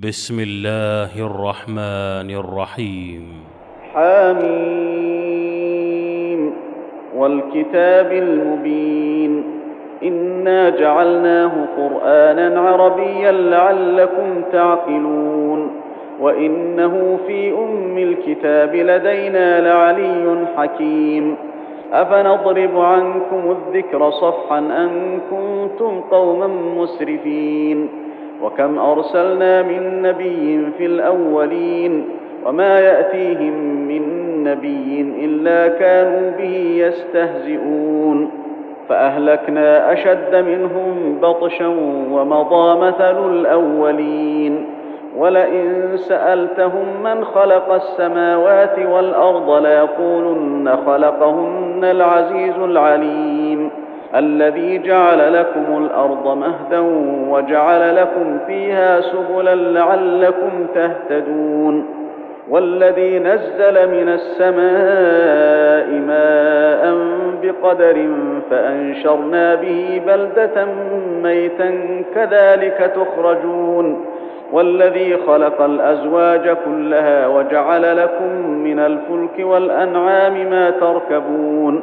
بسم 0.00 0.40
الله 0.40 1.26
الرحمن 1.26 2.30
الرحيم. 2.30 3.22
حاميم 3.94 4.92
والكتاب 7.16 8.12
المبين. 8.12 9.44
إنا 10.02 10.70
جعلناه 10.70 11.52
قرآنا 11.76 12.60
عربيا 12.60 13.32
لعلكم 13.32 14.42
تعقلون. 14.52 15.70
وإنه 16.20 17.18
في 17.26 17.52
أم 17.52 17.98
الكتاب 17.98 18.76
لدينا 18.76 19.60
لعلي 19.60 20.46
حكيم. 20.56 21.36
أفنضرب 21.92 22.80
عنكم 22.80 23.56
الذكر 23.56 24.10
صفحا 24.10 24.58
أن 24.58 25.20
كنتم 25.30 26.00
قوما 26.00 26.46
مسرفين. 26.46 27.88
وكم 28.42 28.78
أرسلنا 28.78 29.62
من 29.62 30.02
نبي 30.02 30.66
في 30.78 30.86
الأولين 30.86 32.04
وما 32.46 32.80
يأتيهم 32.80 33.54
من 33.88 34.02
نبي 34.44 35.14
إلا 35.24 35.68
كانوا 35.68 36.30
به 36.38 36.74
يستهزئون 36.86 38.30
فأهلكنا 38.88 39.92
أشد 39.92 40.34
منهم 40.34 41.18
بطشا 41.22 41.66
ومضى 42.12 42.80
مثل 42.86 43.30
الأولين 43.30 44.66
ولئن 45.16 45.96
سألتهم 45.96 47.02
من 47.04 47.24
خلق 47.24 47.72
السماوات 47.72 48.78
والأرض 48.78 49.62
ليقولن 49.62 50.76
خلقهن 50.86 51.80
العزيز 51.84 52.58
العليم 52.58 53.41
الذي 54.14 54.78
جعل 54.78 55.32
لكم 55.34 55.78
الأرض 55.84 56.36
مهدا 56.38 56.80
وجعل 57.28 57.96
لكم 57.96 58.38
فيها 58.46 59.00
سبلا 59.00 59.54
لعلكم 59.54 60.66
تهتدون 60.74 61.86
والذي 62.50 63.18
نزل 63.18 63.88
من 63.90 64.08
السماء 64.08 65.86
ماء 66.06 66.96
بقدر 67.42 68.08
فأنشرنا 68.50 69.54
به 69.54 70.02
بلدة 70.06 70.66
ميتا 71.22 71.70
كذلك 72.14 72.92
تخرجون 72.96 74.04
والذي 74.52 75.16
خلق 75.26 75.62
الأزواج 75.62 76.56
كلها 76.64 77.26
وجعل 77.26 77.96
لكم 77.96 78.46
من 78.64 78.78
الفلك 78.78 79.46
والأنعام 79.46 80.50
ما 80.50 80.70
تركبون 80.70 81.82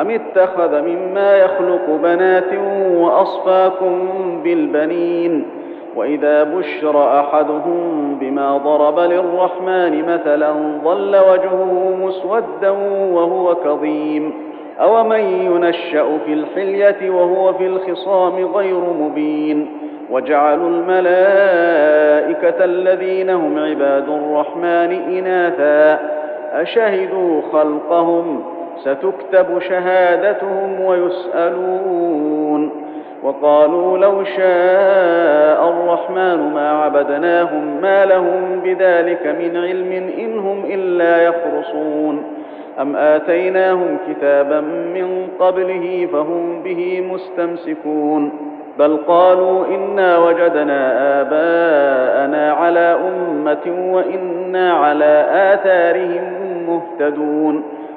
أم 0.00 0.10
اتخذ 0.10 0.82
مما 0.82 1.36
يخلق 1.36 1.90
بنات 2.02 2.54
وأصفاكم 2.96 4.08
بالبنين؟ 4.44 5.46
وإذا 5.96 6.44
بشر 6.44 7.20
أحدهم 7.20 8.16
بما 8.20 8.56
ضرب 8.56 8.98
للرحمن 8.98 10.04
مثلا 10.08 10.52
ظل 10.84 11.16
وجهه 11.16 11.96
مسودا 12.02 12.70
وهو 13.12 13.54
كظيم. 13.54 14.32
أومن 14.80 15.20
ينشأ 15.20 16.18
في 16.26 16.32
الحلية 16.32 17.10
وهو 17.10 17.52
في 17.52 17.66
الخصام 17.66 18.46
غير 18.54 18.80
مبين؟ 19.00 19.68
وجعلوا 20.10 20.68
الملائكة 20.68 22.64
الذين 22.64 23.30
هم 23.30 23.58
عباد 23.58 24.08
الرحمن 24.08 24.92
إناثا. 25.18 26.00
أشهدوا 26.52 27.42
خلقهم 27.52 28.55
ستكتب 28.78 29.58
شهادتهم 29.58 30.80
ويسألون. 30.80 32.70
وقالوا 33.22 33.98
لو 33.98 34.24
شاء 34.24 35.68
الرحمن 35.68 36.52
ما 36.54 36.70
عبدناهم 36.70 37.80
ما 37.82 38.04
لهم 38.04 38.60
بذلك 38.64 39.26
من 39.26 39.56
علم 39.56 40.10
إن 40.18 40.38
هم 40.38 40.64
إلا 40.70 41.22
يخرصون. 41.22 42.22
أم 42.80 42.96
آتيناهم 42.96 43.98
كتابا 44.08 44.60
من 44.94 45.28
قبله 45.40 46.08
فهم 46.12 46.62
به 46.62 47.04
مستمسكون. 47.12 48.32
بل 48.78 48.96
قالوا 48.96 49.66
إنا 49.66 50.18
وجدنا 50.18 50.80
آباءنا 51.20 52.52
على 52.52 52.98
أمة 53.08 53.92
وإنا 53.94 54.72
على 54.72 55.26
آثارهم 55.30 56.24
مهتدون. 56.68 57.62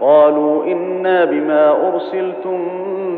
قالوا 0.00 0.64
إنا 0.64 1.24
بما 1.24 1.92
أرسلتم 1.92 2.58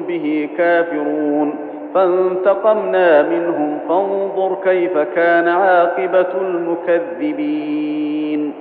به 0.09 0.49
كافرون. 0.59 1.55
فانتقمنا 1.95 3.23
منهم 3.23 3.79
فانظر 3.89 4.57
كيف 4.65 4.99
كان 4.99 5.49
عاقبة 5.49 6.27
المكذبين. 6.41 8.53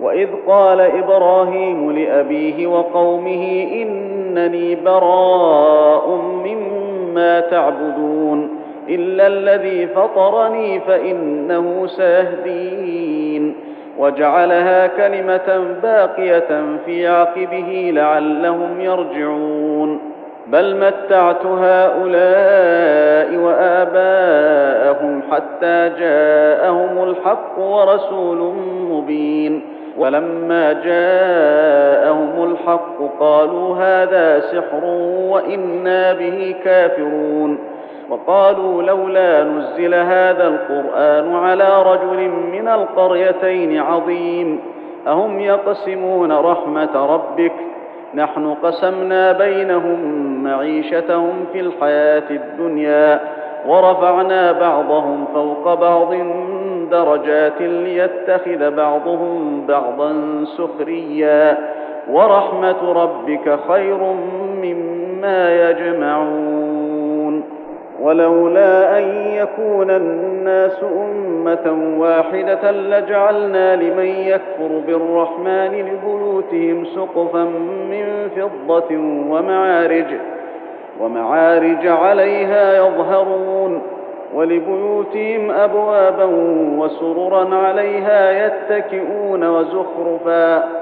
وإذ 0.00 0.28
قال 0.46 0.80
إبراهيم 0.80 1.92
لأبيه 1.92 2.66
وقومه 2.66 3.68
إنني 3.72 4.74
براء 4.74 6.20
مما 6.44 7.40
تعبدون. 7.40 8.48
إلا 8.88 9.26
الذي 9.26 9.86
فطرني 9.86 10.80
فإنه 10.80 11.86
سيهدين. 11.86 13.54
وجعلها 13.98 14.86
كلمة 14.86 15.64
باقية 15.82 16.62
في 16.86 17.08
عقبه 17.08 17.90
لعلهم 17.94 18.80
يرجعون. 18.80 20.12
بل 20.46 20.76
متعت 20.76 21.46
هؤلاء 21.46 23.36
وآباءهم 23.36 25.22
حتى 25.32 25.90
جاءهم 25.98 27.04
الحق 27.04 27.58
ورسول 27.58 28.54
مبين. 28.90 29.62
ولما 29.98 30.72
جاءهم 30.72 32.50
الحق 32.52 33.18
قالوا 33.20 33.76
هذا 33.76 34.40
سحر 34.40 34.84
وإنا 35.30 36.12
به 36.12 36.54
كافرون. 36.64 37.58
وقالوا 38.10 38.82
لولا 38.82 39.44
نزل 39.44 39.94
هذا 39.94 40.48
القرآن 40.48 41.34
على 41.34 41.82
رجل 41.82 42.28
من 42.28 42.68
القريتين 42.68 43.80
عظيم. 43.80 44.60
أهم 45.06 45.40
يقسمون 45.40 46.32
رحمة 46.32 47.06
ربك؟ 47.14 47.52
نحن 48.14 48.54
قسمنا 48.62 49.32
بينهم 49.32 49.98
معيشتهم 50.44 51.32
في 51.52 51.60
الحياة 51.60 52.30
الدنيا 52.30 53.20
ورفعنا 53.66 54.52
بعضهم 54.52 55.24
فوق 55.34 55.74
بعض 55.74 56.14
درجات 56.90 57.60
ليتخذ 57.60 58.70
بعضهم 58.76 59.66
بعضا 59.66 60.14
سخريا. 60.44 61.58
ورحمة 62.10 62.92
ربك 62.92 63.58
خير 63.68 63.98
مما 64.62 65.70
يجمعون. 65.70 66.61
ولولا 68.02 68.98
أن 68.98 69.02
يكون 69.34 69.90
الناس 69.90 70.76
أمة 70.82 71.96
واحدة 71.98 72.70
لجعلنا 72.70 73.76
لمن 73.76 74.06
يكفر 74.06 74.80
بالرحمن 74.86 75.70
لبيوتهم 75.72 76.84
سقفا 76.84 77.44
من 77.90 78.28
فضة 78.36 78.96
ومعارج 79.30 80.06
ومعارج 81.00 81.86
عليها 81.86 82.76
يظهرون 82.76 83.82
ولبيوتهم 84.34 85.50
أبوابا 85.50 86.24
وسررا 86.78 87.54
عليها 87.54 88.46
يتكئون 88.46 89.44
وزخرفا. 89.44 90.81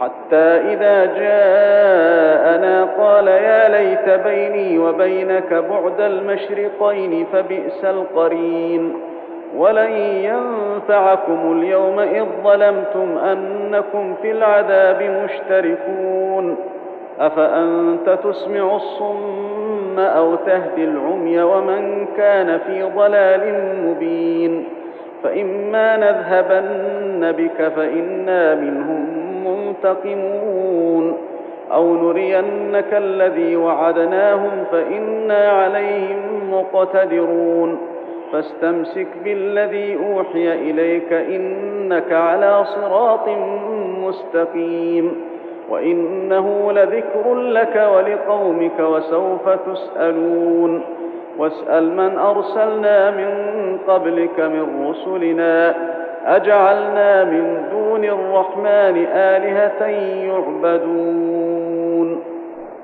حتى 0.00 0.36
إذا 0.72 1.04
جاءنا 1.04 2.84
قال 2.98 3.28
يا 3.28 3.68
ليت 3.68 4.20
بيني 4.26 4.78
وبينك 4.78 5.52
بعد 5.52 6.00
المشرقين 6.00 7.26
فبئس 7.32 7.84
القرين 7.84 8.92
ولن 9.56 9.92
ينفعكم 9.92 11.52
اليوم 11.58 11.98
إذ 11.98 12.24
ظلمتم 12.44 13.18
أنكم 13.18 14.14
في 14.22 14.30
العذاب 14.30 15.02
مشتركون 15.02 16.56
أفأنت 17.20 18.18
تسمع 18.24 18.76
الصم 18.76 19.98
أو 19.98 20.34
تهدي 20.34 20.84
العمي 20.84 21.42
ومن 21.42 22.06
كان 22.16 22.58
في 22.58 22.82
ضلال 22.82 23.54
مبين 23.84 24.64
فإما 25.22 25.96
نذهبن 25.96 27.32
بك 27.32 27.68
فإنا 27.76 28.54
منهم 28.54 29.24
منتقمون 29.44 31.16
أو 31.72 31.94
نرينك 31.94 32.92
الذي 32.92 33.56
وعدناهم 33.56 34.64
فإنا 34.72 35.48
عليهم 35.48 36.50
مقتدرون 36.52 37.78
فاستمسك 38.32 39.06
بالذي 39.24 39.96
أوحي 39.96 40.52
إليك 40.52 41.12
إنك 41.12 42.12
على 42.12 42.64
صراط 42.64 43.28
مستقيم 44.04 45.12
وإنه 45.70 46.72
لذكر 46.72 47.34
لك 47.34 47.88
ولقومك 47.96 48.80
وسوف 48.80 49.48
تسألون 49.48 50.82
واسأل 51.38 51.96
من 51.96 52.18
أرسلنا 52.18 53.10
من 53.10 53.28
قبلك 53.88 54.40
من 54.40 54.86
رسلنا 54.90 55.74
أجعلنا 56.26 57.24
من 57.24 57.62
دون 57.70 58.04
الرحمن 58.04 59.06
آلهة 59.14 59.86
يعبدون. 60.26 62.22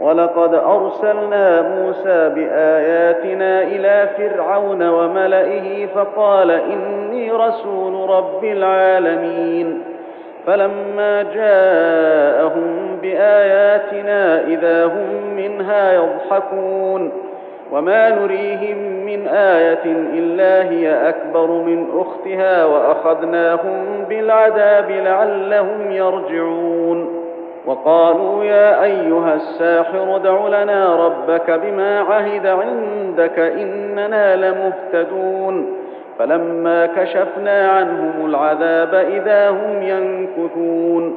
ولقد 0.01 0.55
أرسلنا 0.55 1.63
موسى 1.63 2.29
بآياتنا 2.29 3.63
إلى 3.63 4.09
فرعون 4.19 4.89
وملئه 4.89 5.87
فقال 5.87 6.51
إني 6.51 7.31
رسول 7.33 8.11
رب 8.11 8.45
العالمين. 8.45 9.83
فلما 10.47 11.23
جاءهم 11.23 12.99
بآياتنا 13.03 14.41
إذا 14.41 14.85
هم 14.87 15.35
منها 15.37 15.93
يضحكون. 15.93 17.13
وما 17.73 18.11
نريهم 18.11 18.79
من 19.07 19.29
آية 19.29 19.85
إلا 20.15 20.71
هي 20.71 21.09
أكبر 21.09 21.47
من 21.47 21.87
أختها 22.01 22.65
وأخذناهم 22.65 24.05
بالعذاب 24.09 24.91
لعلهم 24.91 25.91
يرجعون 25.91 27.21
وقالوا 27.67 28.45
يا 28.45 28.85
أيها 28.85 29.35
الساحر 29.35 30.17
ادع 30.17 30.63
لنا 30.63 31.07
ربك 31.07 31.51
بما 31.51 32.01
عهد 32.01 32.47
عندك 32.47 33.39
إننا 33.39 34.37
لمهتدون 34.37 35.77
فلما 36.19 36.87
كشفنا 36.87 37.69
عنهم 37.71 38.27
العذاب 38.27 38.95
إذا 38.95 39.51
هم 39.51 39.83
ينكثون 39.83 41.17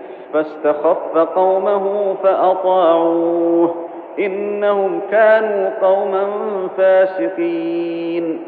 فاستخف 0.33 1.17
قومه 1.17 2.15
فأطاعوه 2.23 3.75
إنهم 4.19 4.99
كانوا 5.11 5.69
قوما 5.81 6.27
فاسقين. 6.77 8.39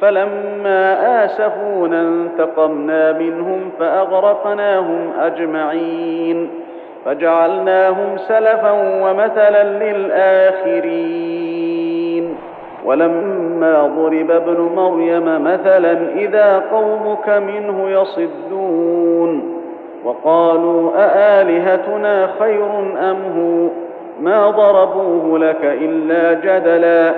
فلما 0.00 1.24
آسفونا 1.24 2.00
انتقمنا 2.00 3.12
منهم 3.12 3.70
فأغرقناهم 3.78 5.10
أجمعين. 5.20 6.50
فجعلناهم 7.04 8.16
سلفا 8.16 8.70
ومثلا 9.02 9.62
للآخرين. 9.62 11.20
ولما 12.84 13.90
ضرب 13.96 14.30
ابن 14.30 14.70
مريم 14.76 15.44
مثلا 15.44 15.98
إذا 16.16 16.62
قومك 16.72 17.28
منه 17.28 17.90
يصدون. 17.90 19.59
وقالوا 20.04 20.90
أآلهتنا 20.96 22.28
خير 22.38 22.66
أم 23.10 23.16
هو؟ 23.36 23.68
ما 24.20 24.50
ضربوه 24.50 25.38
لك 25.38 25.60
إلا 25.62 26.32
جدلا 26.32 27.14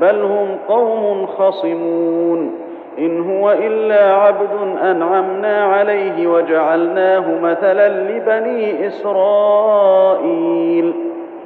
بل 0.00 0.22
هم 0.22 0.48
قوم 0.68 1.26
خصمون. 1.26 2.54
إن 2.98 3.30
هو 3.30 3.52
إلا 3.52 4.14
عبد 4.14 4.78
أنعمنا 4.82 5.64
عليه 5.64 6.26
وجعلناه 6.26 7.24
مثلا 7.42 7.88
لبني 7.88 8.86
إسرائيل. 8.86 10.92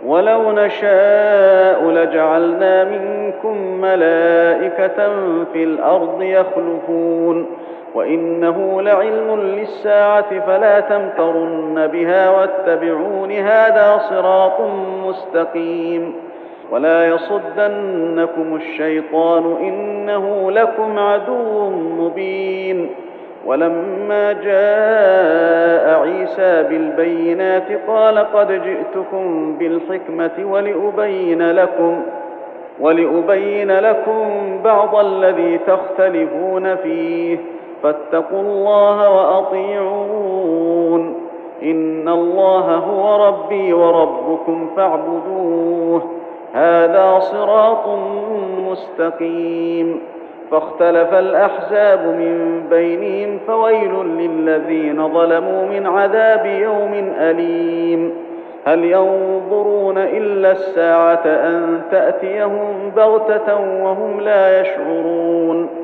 ولو 0.06 0.52
نشاء 0.52 1.84
لجعلنا 1.84 2.84
منكم 2.84 3.80
ملائكة 3.80 5.08
في 5.52 5.64
الأرض 5.64 6.22
يخلفون. 6.22 7.46
وإنه 7.94 8.82
لعلم 8.82 9.40
للساعة 9.40 10.40
فلا 10.46 10.80
تمترن 10.80 11.86
بها 11.86 12.30
واتبعون 12.30 13.32
هذا 13.32 13.98
صراط 13.98 14.60
مستقيم. 15.06 16.14
ولا 16.70 17.08
يصدنكم 17.08 18.56
الشيطان 18.56 19.56
إنه 19.60 20.50
لكم 20.50 20.98
عدو 20.98 21.70
مبين. 21.70 22.90
ولما 23.46 24.32
جاء 24.32 26.00
عيسى 26.00 26.62
بالبينات 26.62 27.68
قال 27.88 28.18
قد 28.18 28.52
جئتكم 28.52 29.56
بالحكمة 29.58 30.52
ولأبين 30.52 31.50
لكم 31.50 32.02
ولأبين 32.80 33.78
لكم 33.78 34.26
بعض 34.64 34.96
الذي 34.96 35.60
تختلفون 35.66 36.76
فيه. 36.76 37.38
فاتقوا 37.84 38.40
الله 38.40 39.10
وأطيعون. 39.10 41.14
إن 41.62 42.08
الله 42.08 42.60
هو 42.60 43.26
ربي 43.26 43.72
وربكم 43.72 44.70
فاعبدوه. 44.76 46.02
هذا 46.52 47.18
صراط 47.18 47.88
مستقيم. 48.70 50.00
فاختلف 50.50 51.14
الأحزاب 51.14 52.00
من 52.00 52.66
بينهم 52.70 53.38
فويل 53.46 53.94
للذين 53.94 55.08
ظلموا 55.08 55.66
من 55.66 55.86
عذاب 55.86 56.46
يوم 56.46 57.12
أليم. 57.18 58.12
هل 58.66 58.84
ينظرون 58.84 59.98
إلا 59.98 60.52
الساعة 60.52 61.22
أن 61.26 61.80
تأتيهم 61.90 62.92
بغتة 62.96 63.84
وهم 63.84 64.20
لا 64.20 64.60
يشعرون. 64.60 65.83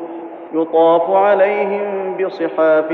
يطاف 0.53 1.09
عليهم 1.11 2.17
بصحاف 2.17 2.91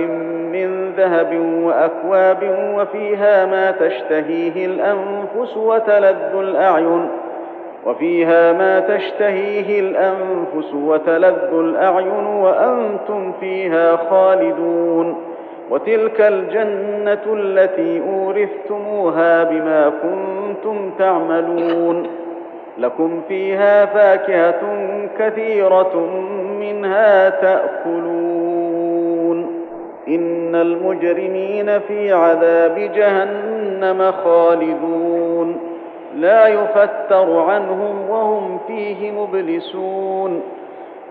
من 0.53 0.91
ذهب 0.97 1.39
وأكواب 1.63 2.73
وفيها 2.77 3.45
ما 3.45 3.71
تشتهيه 3.71 4.65
الأنفس 4.65 5.57
وتلذ 5.57 6.35
الأعين 6.35 7.09
وفيها 7.85 8.53
ما 8.53 8.79
تشتهيه 8.79 9.79
الأنفس 9.79 10.73
وتلذ 10.73 11.53
الأعين 11.53 12.25
وأنتم 12.25 13.31
فيها 13.39 13.95
خالدون 13.95 15.15
وتلك 15.69 16.21
الجنة 16.21 17.33
التي 17.33 18.01
أورثتموها 18.09 19.43
بما 19.43 19.91
كنتم 20.01 20.91
تعملون 20.99 22.07
لكم 22.79 23.21
فيها 23.27 23.85
فاكهة 23.85 24.61
كثيرة 25.19 26.09
منها 26.59 27.29
تأكلون. 27.29 28.47
إن 30.07 30.55
المجرمين 30.55 31.79
في 31.79 32.13
عذاب 32.13 32.91
جهنم 32.95 34.11
خالدون. 34.23 35.57
لا 36.15 36.47
يفتر 36.47 37.39
عنهم 37.39 38.09
وهم 38.09 38.59
فيه 38.67 39.11
مبلسون. 39.11 40.41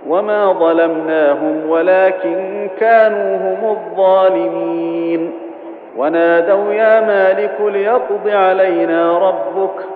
وما 0.09 0.53
ظلمناهم 0.53 1.71
ولكن 1.71 2.69
كانوا 2.81 3.37
هم 3.37 3.77
الظالمين. 3.77 5.33
ونادوا 5.97 6.73
يا 6.73 7.01
مالك 7.01 7.57
ليقض 7.61 8.29
علينا 8.29 9.19
ربك. 9.19 9.96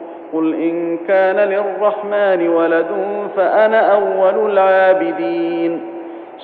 قل 0.33 0.53
ان 0.53 0.97
كان 1.07 1.35
للرحمن 1.35 2.47
ولد 2.49 2.87
فانا 3.35 3.93
اول 3.93 4.51
العابدين 4.51 5.81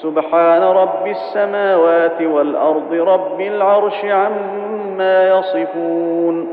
سبحان 0.01 0.63
رب 0.63 1.07
السماوات 1.07 2.21
والارض 2.21 2.93
رب 2.93 3.41
العرش 3.41 4.05
عما 4.05 5.29
يصفون 5.29 6.47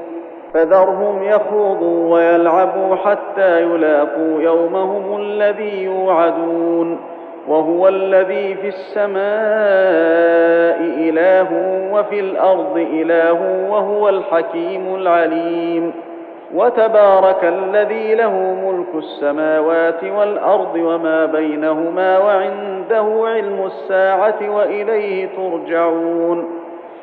فذرهم 0.55 1.23
يخوضوا 1.23 2.15
ويلعبوا 2.15 2.97
حتى 2.97 3.63
يلاقوا 3.63 4.43
يومهم 4.43 5.21
الذي 5.21 5.83
يوعدون 5.85 6.99
وهو 7.49 7.89
الذي 7.89 8.55
في 8.55 8.69
السماء 8.69 9.15
اله 11.09 11.49
وفي 11.93 12.21
الأرض 12.21 12.77
اله 12.77 13.67
وهو 13.71 14.09
الحكيم 14.09 14.95
العليم 14.95 15.93
وتبارك 16.55 17.45
الذي 17.45 18.15
له 18.15 18.33
ملك 18.39 19.05
السماوات 19.05 20.05
والأرض 20.05 20.75
وما 20.77 21.27
بينهما 21.27 22.19
وعنده 22.19 23.29
علم 23.29 23.67
الساعة 23.67 24.51
وإليه 24.57 25.29
ترجعون. 25.37 26.61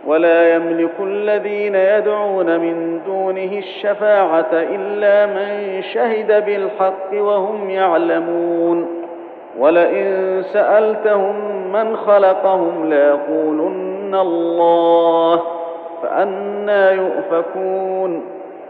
ولا 0.08 0.56
يملك 0.56 0.94
الذين 1.00 1.76
يدعون 1.76 2.60
من 2.60 3.02
دونه 3.06 3.58
الشفاعة 3.58 4.50
إلا 4.54 5.26
من 5.26 5.82
شهد 5.82 6.46
بالحق 6.46 7.14
وهم 7.14 7.70
يعلمون. 7.70 8.88
ولئن 9.60 10.42
سألتهم 10.54 11.36
من 11.74 11.96
خلقهم 11.96 12.90
ليقولن 12.90 14.16
الله 14.16 15.42
فانى 16.04 16.92
يؤفكون. 16.92 18.41